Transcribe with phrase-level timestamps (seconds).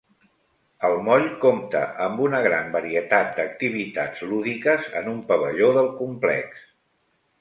[0.87, 6.69] El moll compta amb una gran varietat d'activitats lúdiques en un pavelló del complex.